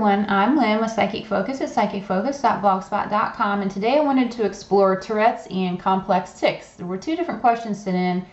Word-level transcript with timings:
everyone, 0.00 0.24
I'm 0.30 0.56
Lynn 0.56 0.80
with 0.80 0.92
Psychic 0.92 1.26
Focus 1.26 1.60
at 1.60 1.68
psychicfocus.blogspot.com 1.68 3.60
and 3.60 3.70
today 3.70 3.98
I 3.98 4.00
wanted 4.00 4.30
to 4.30 4.46
explore 4.46 4.96
Tourette's 4.96 5.46
and 5.48 5.78
complex 5.78 6.40
tics. 6.40 6.70
There 6.70 6.86
were 6.86 6.96
two 6.96 7.16
different 7.16 7.42
questions 7.42 7.84
sent 7.84 7.98
in, 7.98 8.24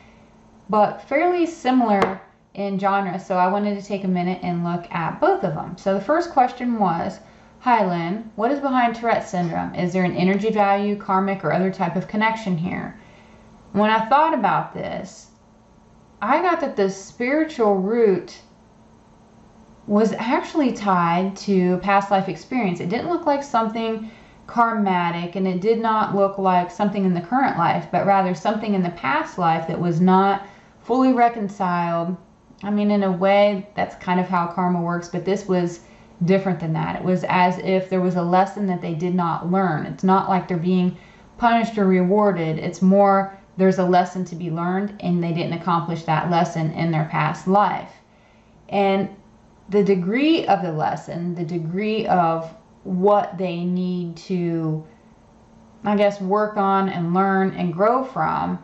but 0.70 1.02
fairly 1.02 1.46
similar 1.46 2.22
in 2.54 2.80
genre, 2.80 3.20
so 3.20 3.36
I 3.38 3.52
wanted 3.52 3.78
to 3.78 3.86
take 3.86 4.06
a 4.06 4.08
minute 4.08 4.40
and 4.44 4.64
look 4.64 4.90
at 4.92 5.20
both 5.20 5.44
of 5.44 5.56
them. 5.56 5.76
So 5.78 5.94
the 5.94 6.00
first 6.00 6.32
question 6.32 6.80
was, 6.80 7.20
Hi 7.60 7.86
Lynn, 7.86 8.32
what 8.38 8.50
is 8.50 8.62
behind 8.62 8.96
Tourette's 8.96 9.30
syndrome? 9.30 9.76
Is 9.76 9.92
there 9.92 10.06
an 10.06 10.16
energy 10.16 10.52
value, 10.52 10.96
karmic, 10.96 11.44
or 11.44 11.52
other 11.52 11.70
type 11.70 11.98
of 11.98 12.08
connection 12.08 12.58
here? 12.58 12.98
When 13.74 13.90
I 13.90 14.06
thought 14.06 14.34
about 14.34 14.74
this, 14.74 15.32
I 16.22 16.42
got 16.42 16.62
that 16.62 16.78
the 16.78 16.90
spiritual 16.90 17.76
root 17.76 18.40
was 19.88 20.12
actually 20.14 20.74
tied 20.74 21.36
to 21.38 21.78
past 21.78 22.12
life 22.12 22.28
experience. 22.28 22.82
It 22.82 22.90
didn't 22.90 23.10
look 23.10 23.26
like 23.26 23.42
something 23.42 24.12
karmatic 24.46 25.36
and 25.36 25.48
it 25.48 25.62
did 25.62 25.80
not 25.80 26.16
look 26.16 26.38
like 26.38 26.70
something 26.70 27.06
in 27.06 27.14
the 27.14 27.22
current 27.22 27.58
life, 27.58 27.88
but 27.92 28.06
rather 28.06 28.36
something 28.36 28.74
in 28.74 28.84
the 28.84 28.90
past 28.92 29.38
life 29.38 29.68
that 29.68 29.80
was 29.80 30.02
not 30.02 30.46
fully 30.82 31.14
reconciled. 31.14 32.16
I 32.64 32.70
mean, 32.70 32.92
in 32.92 33.04
a 33.04 33.12
way, 33.12 33.68
that's 33.76 33.96
kind 33.96 34.20
of 34.20 34.28
how 34.28 34.48
karma 34.48 34.82
works, 34.82 35.10
but 35.10 35.26
this 35.26 35.48
was 35.48 35.82
different 36.26 36.60
than 36.60 36.74
that. 36.74 36.98
It 36.98 37.04
was 37.04 37.24
as 37.30 37.60
if 37.60 37.90
there 37.90 38.02
was 38.02 38.16
a 38.16 38.22
lesson 38.22 38.68
that 38.68 38.82
they 38.82 38.94
did 38.94 39.16
not 39.16 39.52
learn. 39.52 39.86
It's 39.86 40.04
not 40.04 40.30
like 40.30 40.48
they're 40.48 40.58
being 40.58 40.98
punished 41.38 41.78
or 41.78 41.86
rewarded. 41.86 42.58
It's 42.58 42.82
more 42.82 43.38
there's 43.58 43.80
a 43.80 43.86
lesson 43.86 44.26
to 44.26 44.36
be 44.36 44.52
learned 44.52 44.96
and 45.00 45.24
they 45.24 45.34
didn't 45.34 45.60
accomplish 45.60 46.04
that 46.04 46.30
lesson 46.30 46.72
in 46.72 46.92
their 46.92 47.08
past 47.12 47.48
life. 47.48 47.92
And 48.70 49.10
the 49.70 49.84
degree 49.84 50.46
of 50.48 50.62
the 50.62 50.72
lesson, 50.72 51.36
the 51.36 51.44
degree 51.44 52.08
of 52.08 52.54
what 52.84 53.38
they 53.38 53.64
need 53.64 54.16
to, 54.16 54.86
I 55.84 55.96
guess, 55.96 56.22
work 56.22 56.58
on 56.58 56.90
and 56.90 57.14
learn 57.14 57.54
and 57.54 57.74
grow 57.74 58.04
from 58.04 58.60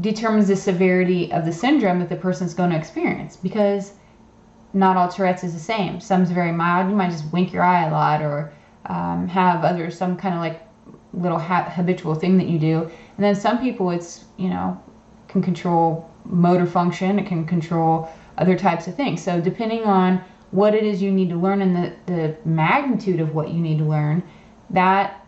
determines 0.00 0.48
the 0.48 0.56
severity 0.56 1.32
of 1.32 1.44
the 1.44 1.52
syndrome 1.52 1.98
that 2.00 2.08
the 2.08 2.16
person's 2.16 2.54
going 2.54 2.70
to 2.70 2.76
experience 2.76 3.36
because 3.36 3.92
not 4.72 4.96
all 4.96 5.08
Tourette's 5.08 5.44
is 5.44 5.52
the 5.52 5.60
same. 5.60 6.00
Some's 6.00 6.30
very 6.30 6.52
mild. 6.52 6.90
You 6.90 6.96
might 6.96 7.10
just 7.10 7.32
wink 7.32 7.52
your 7.52 7.62
eye 7.62 7.86
a 7.86 7.92
lot 7.92 8.22
or 8.22 8.52
um, 8.86 9.28
have 9.28 9.64
other, 9.64 9.90
some 9.90 10.16
kind 10.16 10.34
of 10.34 10.40
like 10.40 10.60
little 11.12 11.38
ha- 11.38 11.70
habitual 11.70 12.14
thing 12.14 12.36
that 12.38 12.48
you 12.48 12.58
do. 12.58 12.82
And 12.82 13.24
then 13.24 13.34
some 13.34 13.60
people, 13.60 13.90
it's, 13.90 14.24
you 14.36 14.48
know, 14.48 14.80
can 15.28 15.42
control 15.42 16.10
motor 16.24 16.66
function, 16.66 17.18
it 17.18 17.26
can 17.26 17.46
control 17.46 18.08
other 18.38 18.56
types 18.56 18.86
of 18.86 18.94
things. 18.94 19.22
So 19.22 19.40
depending 19.40 19.84
on 19.84 20.22
what 20.50 20.74
it 20.74 20.84
is 20.84 21.02
you 21.02 21.10
need 21.10 21.30
to 21.30 21.36
learn 21.36 21.62
and 21.62 21.74
the, 21.74 21.92
the 22.06 22.36
magnitude 22.44 23.20
of 23.20 23.34
what 23.34 23.50
you 23.50 23.60
need 23.60 23.78
to 23.78 23.84
learn, 23.84 24.22
that 24.70 25.24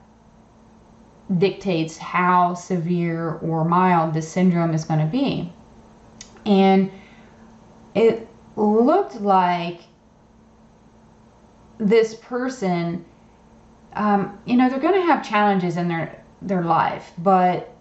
dictates 1.38 1.98
how 1.98 2.54
severe 2.54 3.32
or 3.42 3.64
mild 3.64 4.14
the 4.14 4.22
syndrome 4.22 4.72
is 4.72 4.84
going 4.84 5.00
to 5.00 5.06
be. 5.06 5.52
And 6.44 6.90
it 7.94 8.28
looked 8.54 9.20
like 9.20 9.80
this 11.78 12.14
person, 12.14 13.04
um, 13.94 14.38
you 14.46 14.56
know, 14.56 14.68
they're 14.68 14.78
going 14.78 14.94
to 14.94 15.06
have 15.06 15.26
challenges 15.26 15.76
in 15.76 15.88
their 15.88 16.22
their 16.42 16.62
life, 16.62 17.12
but 17.18 17.74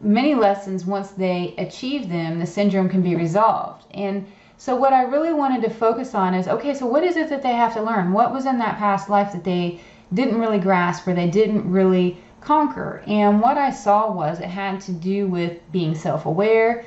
many 0.00 0.34
lessons 0.34 0.84
once 0.84 1.10
they 1.10 1.54
achieve 1.58 2.08
them, 2.08 2.38
the 2.38 2.46
syndrome 2.46 2.88
can 2.88 3.02
be 3.02 3.14
resolved. 3.14 3.84
And 3.92 4.26
so 4.60 4.74
what 4.74 4.92
I 4.92 5.02
really 5.02 5.32
wanted 5.32 5.62
to 5.62 5.70
focus 5.70 6.16
on 6.16 6.34
is, 6.34 6.48
okay, 6.48 6.74
so 6.74 6.84
what 6.84 7.04
is 7.04 7.16
it 7.16 7.28
that 7.28 7.44
they 7.44 7.52
have 7.52 7.74
to 7.74 7.82
learn? 7.82 8.12
What 8.12 8.32
was 8.32 8.44
in 8.44 8.58
that 8.58 8.76
past 8.76 9.08
life 9.08 9.30
that 9.30 9.44
they 9.44 9.80
didn't 10.12 10.40
really 10.40 10.58
grasp 10.58 11.06
or 11.06 11.14
they 11.14 11.30
didn't 11.30 11.70
really 11.70 12.18
conquer? 12.40 13.04
And 13.06 13.40
what 13.40 13.56
I 13.56 13.70
saw 13.70 14.10
was 14.10 14.40
it 14.40 14.48
had 14.48 14.80
to 14.82 14.92
do 14.92 15.28
with 15.28 15.60
being 15.70 15.94
self-aware. 15.94 16.84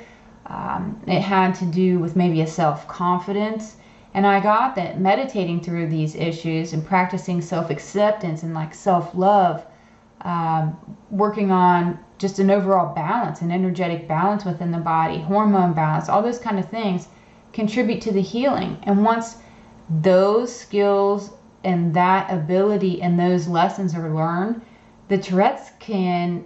Um, 0.48 1.00
it 1.06 1.22
had 1.22 1.54
to 1.56 1.64
do 1.64 1.98
with 1.98 2.14
maybe 2.14 2.42
a 2.42 2.46
self-confidence. 2.46 3.76
And 4.12 4.26
I 4.26 4.40
got 4.40 4.76
that 4.76 5.00
meditating 5.00 5.62
through 5.62 5.86
these 5.86 6.14
issues 6.14 6.74
and 6.74 6.84
practicing 6.84 7.40
self-acceptance 7.40 8.42
and 8.42 8.52
like 8.52 8.74
self-love, 8.74 9.64
um, 10.26 10.76
working 11.10 11.50
on 11.50 11.98
just 12.18 12.38
an 12.38 12.50
overall 12.50 12.94
balance, 12.94 13.40
an 13.40 13.50
energetic 13.50 14.06
balance 14.06 14.44
within 14.44 14.72
the 14.72 14.78
body, 14.78 15.20
hormone 15.20 15.72
balance, 15.72 16.10
all 16.10 16.20
those 16.20 16.38
kind 16.38 16.58
of 16.58 16.68
things 16.68 17.08
contribute 17.52 18.00
to 18.02 18.12
the 18.12 18.22
healing. 18.22 18.78
And 18.84 19.04
once 19.04 19.36
those 19.88 20.54
skills 20.54 21.32
and 21.64 21.94
that 21.94 22.32
ability 22.32 23.02
and 23.02 23.18
those 23.18 23.46
lessons 23.48 23.94
are 23.94 24.14
learned, 24.14 24.62
the 25.08 25.18
Tourette's 25.18 25.72
can 25.78 26.44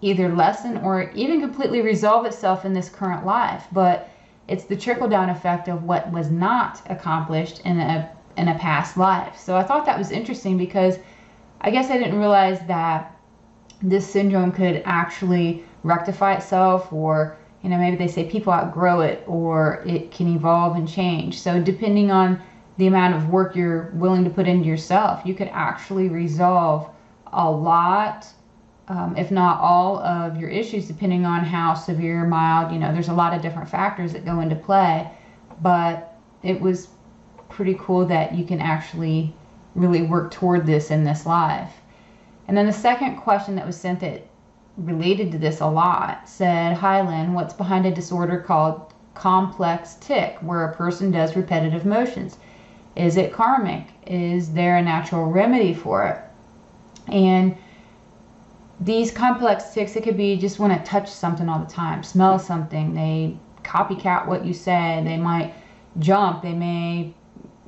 either 0.00 0.34
lessen 0.34 0.78
or 0.78 1.10
even 1.14 1.40
completely 1.40 1.82
resolve 1.82 2.26
itself 2.26 2.64
in 2.64 2.72
this 2.72 2.88
current 2.88 3.24
life. 3.24 3.66
But 3.72 4.08
it's 4.48 4.64
the 4.64 4.76
trickle 4.76 5.08
down 5.08 5.30
effect 5.30 5.68
of 5.68 5.84
what 5.84 6.10
was 6.10 6.30
not 6.30 6.82
accomplished 6.90 7.60
in 7.60 7.78
a 7.78 8.10
in 8.36 8.48
a 8.48 8.58
past 8.58 8.96
life. 8.96 9.38
So 9.38 9.56
I 9.56 9.62
thought 9.62 9.86
that 9.86 9.98
was 9.98 10.10
interesting 10.10 10.56
because 10.56 10.98
I 11.60 11.70
guess 11.70 11.90
I 11.90 11.98
didn't 11.98 12.18
realize 12.18 12.60
that 12.66 13.16
this 13.82 14.08
syndrome 14.10 14.52
could 14.52 14.82
actually 14.84 15.64
rectify 15.82 16.34
itself 16.34 16.92
or 16.92 17.36
you 17.62 17.68
know, 17.68 17.76
maybe 17.76 17.96
they 17.96 18.08
say 18.08 18.24
people 18.24 18.52
outgrow 18.52 19.00
it 19.00 19.22
or 19.26 19.82
it 19.86 20.10
can 20.10 20.34
evolve 20.34 20.76
and 20.76 20.88
change. 20.88 21.40
So 21.40 21.60
depending 21.62 22.10
on 22.10 22.40
the 22.78 22.86
amount 22.86 23.14
of 23.14 23.28
work 23.28 23.54
you're 23.54 23.90
willing 23.94 24.24
to 24.24 24.30
put 24.30 24.46
into 24.48 24.66
yourself, 24.66 25.20
you 25.26 25.34
could 25.34 25.48
actually 25.48 26.08
resolve 26.08 26.88
a 27.32 27.50
lot, 27.50 28.26
um, 28.88 29.14
if 29.16 29.30
not 29.30 29.60
all 29.60 29.98
of 30.00 30.38
your 30.38 30.48
issues, 30.48 30.88
depending 30.88 31.26
on 31.26 31.44
how 31.44 31.74
severe, 31.74 32.24
mild, 32.24 32.72
you 32.72 32.78
know, 32.78 32.92
there's 32.92 33.08
a 33.08 33.14
lot 33.14 33.34
of 33.34 33.42
different 33.42 33.68
factors 33.68 34.12
that 34.14 34.24
go 34.24 34.40
into 34.40 34.56
play. 34.56 35.10
But 35.60 36.18
it 36.42 36.58
was 36.58 36.88
pretty 37.50 37.76
cool 37.78 38.06
that 38.06 38.34
you 38.34 38.44
can 38.44 38.60
actually 38.60 39.34
really 39.74 40.02
work 40.02 40.30
toward 40.30 40.64
this 40.64 40.90
in 40.90 41.04
this 41.04 41.26
life. 41.26 41.72
And 42.48 42.56
then 42.56 42.66
the 42.66 42.72
second 42.72 43.16
question 43.16 43.54
that 43.56 43.66
was 43.66 43.76
sent 43.76 44.00
that 44.00 44.26
related 44.84 45.30
to 45.32 45.38
this 45.38 45.60
a 45.60 45.66
lot 45.66 46.28
said, 46.28 46.76
Hi 46.76 47.06
Lynn, 47.06 47.34
what's 47.34 47.54
behind 47.54 47.86
a 47.86 47.90
disorder 47.90 48.38
called 48.38 48.92
complex 49.14 49.96
tic, 50.00 50.38
where 50.40 50.64
a 50.64 50.74
person 50.74 51.10
does 51.10 51.36
repetitive 51.36 51.84
motions? 51.84 52.38
Is 52.96 53.16
it 53.16 53.32
karmic? 53.32 53.86
Is 54.06 54.52
there 54.52 54.76
a 54.76 54.82
natural 54.82 55.26
remedy 55.26 55.74
for 55.74 56.06
it? 56.06 57.12
And 57.12 57.56
these 58.80 59.10
complex 59.10 59.74
tics, 59.74 59.96
it 59.96 60.02
could 60.02 60.16
be 60.16 60.36
just 60.36 60.58
want 60.58 60.72
to 60.72 60.90
touch 60.90 61.08
something 61.10 61.48
all 61.48 61.58
the 61.58 61.70
time, 61.70 62.02
smell 62.02 62.38
something, 62.38 62.94
they 62.94 63.36
copycat 63.62 64.26
what 64.26 64.44
you 64.44 64.54
say, 64.54 65.02
they 65.04 65.18
might 65.18 65.54
jump, 65.98 66.42
they 66.42 66.54
may 66.54 67.12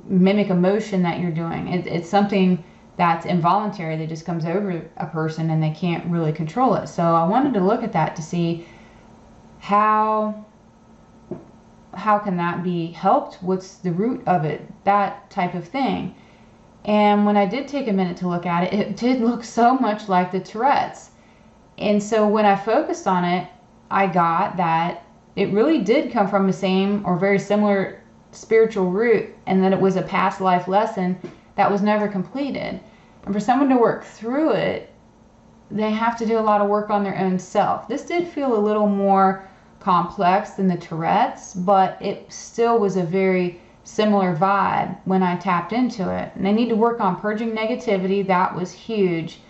mimic 0.05 0.49
a 0.49 0.55
motion 0.55 1.03
that 1.03 1.19
you're 1.19 1.31
doing. 1.31 1.67
It, 1.67 1.85
it's 1.85 2.09
something 2.09 2.63
that's 2.95 3.25
involuntary 3.25 3.97
that 3.97 4.09
just 4.09 4.25
comes 4.25 4.45
over 4.45 4.89
a 4.97 5.05
person 5.07 5.49
and 5.49 5.61
they 5.61 5.71
can't 5.71 6.05
really 6.05 6.31
control 6.31 6.75
it. 6.75 6.87
So 6.87 7.03
I 7.03 7.27
wanted 7.27 7.53
to 7.55 7.59
look 7.59 7.83
at 7.83 7.93
that 7.93 8.15
to 8.15 8.21
see 8.21 8.65
how 9.59 10.45
how 11.93 12.17
can 12.17 12.37
that 12.37 12.63
be 12.63 12.87
helped? 12.87 13.35
What's 13.41 13.75
the 13.75 13.91
root 13.91 14.23
of 14.27 14.45
it? 14.45 14.61
That 14.83 15.29
type 15.29 15.53
of 15.53 15.67
thing. 15.67 16.15
And 16.85 17.25
when 17.25 17.37
I 17.37 17.45
did 17.45 17.67
take 17.67 17.87
a 17.87 17.93
minute 17.93 18.17
to 18.17 18.27
look 18.27 18.45
at 18.45 18.63
it, 18.63 18.73
it 18.73 18.97
did 18.97 19.21
look 19.21 19.43
so 19.43 19.75
much 19.75 20.09
like 20.09 20.31
the 20.31 20.39
Tourette's. 20.39 21.11
And 21.77 22.01
so 22.01 22.27
when 22.27 22.45
I 22.45 22.55
focused 22.55 23.07
on 23.07 23.23
it, 23.23 23.47
I 23.89 24.07
got 24.07 24.57
that 24.57 25.05
it 25.35 25.51
really 25.51 25.79
did 25.79 26.11
come 26.11 26.27
from 26.27 26.47
the 26.47 26.53
same 26.53 27.05
or 27.05 27.17
very 27.17 27.39
similar 27.39 28.01
spiritual 28.31 28.89
root 28.91 29.29
and 29.45 29.63
that 29.63 29.73
it 29.73 29.79
was 29.79 29.95
a 29.95 30.01
past 30.01 30.41
life 30.41 30.67
lesson 30.67 31.17
that 31.55 31.71
was 31.71 31.81
never 31.81 32.07
completed. 32.07 32.79
And 33.25 33.33
for 33.33 33.39
someone 33.39 33.69
to 33.69 33.77
work 33.77 34.03
through 34.03 34.51
it, 34.51 34.89
they 35.71 35.91
have 35.91 36.17
to 36.17 36.25
do 36.25 36.37
a 36.37 36.41
lot 36.41 36.61
of 36.61 36.67
work 36.67 36.89
on 36.89 37.03
their 37.03 37.17
own 37.17 37.39
self. 37.39 37.87
This 37.87 38.03
did 38.05 38.27
feel 38.27 38.55
a 38.55 38.59
little 38.59 38.87
more 38.87 39.47
complex 39.79 40.51
than 40.51 40.67
the 40.67 40.77
Tourette's, 40.77 41.53
but 41.53 41.97
it 42.01 42.31
still 42.31 42.79
was 42.79 42.95
a 42.97 43.03
very 43.03 43.59
similar 43.83 44.35
vibe 44.35 44.97
when 45.05 45.23
I 45.23 45.35
tapped 45.37 45.73
into 45.73 46.09
it. 46.09 46.31
And 46.35 46.45
they 46.45 46.53
need 46.53 46.69
to 46.69 46.75
work 46.75 46.99
on 46.99 47.19
purging 47.19 47.51
negativity, 47.51 48.25
that 48.27 48.55
was 48.55 48.71
huge, 48.71 49.41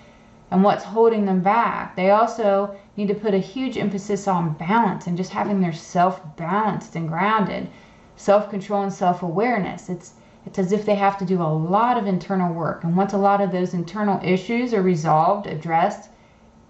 and 0.51 0.63
what's 0.63 0.83
holding 0.83 1.25
them 1.25 1.41
back. 1.41 1.95
They 1.95 2.11
also 2.11 2.75
need 2.95 3.07
to 3.07 3.15
put 3.15 3.33
a 3.33 3.39
huge 3.39 3.77
emphasis 3.77 4.27
on 4.27 4.53
balance 4.53 5.07
and 5.07 5.17
just 5.17 5.31
having 5.31 5.61
their 5.61 5.73
self 5.73 6.21
balanced 6.37 6.95
and 6.95 7.07
grounded, 7.07 7.69
self 8.15 8.49
control 8.49 8.83
and 8.83 8.93
self 8.93 9.23
awareness. 9.23 9.89
It's 9.89 10.13
it's 10.45 10.59
as 10.59 10.71
if 10.71 10.85
they 10.85 10.95
have 10.95 11.17
to 11.19 11.25
do 11.25 11.41
a 11.41 11.43
lot 11.43 11.97
of 11.97 12.05
internal 12.05 12.53
work. 12.53 12.83
And 12.83 12.97
once 12.97 13.13
a 13.13 13.17
lot 13.17 13.41
of 13.41 13.51
those 13.51 13.73
internal 13.73 14.19
issues 14.23 14.73
are 14.73 14.81
resolved, 14.81 15.47
addressed, 15.47 16.09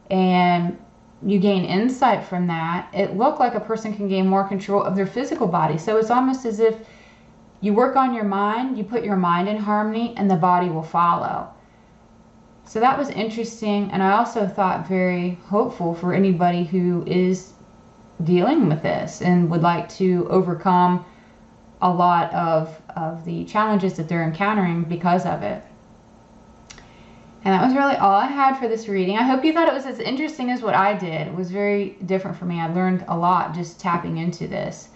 and 0.09 0.77
you 1.25 1.39
gain 1.39 1.65
insight 1.65 2.23
from 2.23 2.47
that, 2.47 2.89
it 2.93 3.15
looked 3.15 3.39
like 3.39 3.55
a 3.55 3.59
person 3.59 3.95
can 3.95 4.07
gain 4.09 4.27
more 4.27 4.47
control 4.47 4.83
of 4.83 4.95
their 4.95 5.07
physical 5.07 5.47
body. 5.47 5.77
So 5.77 5.97
it's 5.97 6.11
almost 6.11 6.45
as 6.45 6.59
if 6.59 6.75
You 7.63 7.73
work 7.73 7.95
on 7.95 8.13
your 8.13 8.25
mind, 8.25 8.77
you 8.77 8.83
put 8.83 9.05
your 9.05 9.15
mind 9.15 9.47
in 9.47 9.55
harmony, 9.55 10.13
and 10.17 10.29
the 10.29 10.35
body 10.35 10.67
will 10.67 10.83
follow. 10.83 11.47
So 12.65 12.81
that 12.81 12.99
was 12.99 13.07
interesting, 13.07 13.89
and 13.91 14.03
I 14.03 14.17
also 14.17 14.45
thought 14.45 14.85
very 14.85 15.39
hopeful 15.45 15.95
for 15.95 16.13
anybody 16.13 16.65
who 16.65 17.05
is 17.07 17.53
dealing 18.21 18.67
with 18.67 18.83
this 18.83 19.21
and 19.21 19.49
would 19.49 19.61
like 19.61 19.87
to 19.95 20.27
overcome 20.29 21.05
a 21.81 21.89
lot 21.89 22.33
of, 22.33 22.81
of 22.95 23.25
the 23.25 23.45
challenges 23.45 23.95
that 23.95 24.07
they're 24.07 24.23
encountering 24.23 24.83
because 24.83 25.25
of 25.25 25.43
it. 25.43 25.63
And 27.45 27.53
that 27.53 27.65
was 27.65 27.75
really 27.75 27.95
all 27.95 28.15
I 28.15 28.27
had 28.27 28.57
for 28.57 28.69
this 28.69 28.87
reading. 28.87 29.17
I 29.17 29.23
hope 29.23 29.43
you 29.43 29.51
thought 29.51 29.67
it 29.67 29.73
was 29.73 29.85
as 29.85 29.99
interesting 29.99 30.49
as 30.49 30.61
what 30.61 30.75
I 30.75 30.97
did. 30.97 31.27
It 31.27 31.35
was 31.35 31.51
very 31.51 31.97
different 32.05 32.37
for 32.37 32.45
me. 32.45 32.61
I 32.61 32.73
learned 32.73 33.03
a 33.09 33.17
lot 33.17 33.53
just 33.53 33.79
tapping 33.79 34.17
into 34.17 34.47
this. 34.47 34.89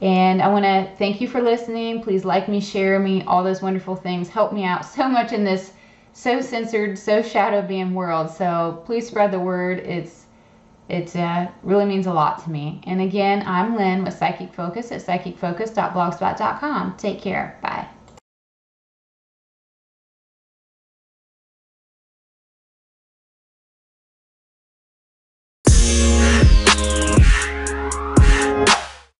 And 0.00 0.42
I 0.42 0.48
want 0.48 0.64
to 0.64 0.90
thank 0.98 1.20
you 1.20 1.28
for 1.28 1.40
listening. 1.40 2.02
Please 2.02 2.24
like 2.24 2.48
me, 2.48 2.60
share 2.60 2.98
me, 2.98 3.22
all 3.24 3.44
those 3.44 3.62
wonderful 3.62 3.94
things. 3.94 4.28
Help 4.28 4.52
me 4.52 4.64
out 4.64 4.84
so 4.84 5.08
much 5.08 5.32
in 5.32 5.44
this 5.44 5.72
so 6.14 6.40
censored, 6.40 6.96
so 6.98 7.22
shadow 7.22 7.60
banned 7.60 7.94
world. 7.94 8.30
So 8.30 8.82
please 8.86 9.06
spread 9.06 9.30
the 9.30 9.40
word. 9.40 9.80
It's 9.80 10.23
it 10.88 11.14
uh, 11.16 11.48
really 11.62 11.86
means 11.86 12.06
a 12.06 12.12
lot 12.12 12.42
to 12.44 12.50
me. 12.50 12.80
And 12.86 13.00
again, 13.00 13.42
I'm 13.46 13.76
Lynn 13.76 14.04
with 14.04 14.14
Psychic 14.14 14.52
Focus 14.52 14.92
at 14.92 15.00
psychicfocus.blogspot.com. 15.00 16.96
Take 16.98 17.20
care. 17.20 17.58
Bye. 17.62 17.88